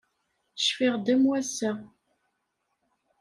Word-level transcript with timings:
Cfiɣ-d 0.65 1.07
am 1.13 1.23
wass-a. 1.29 1.71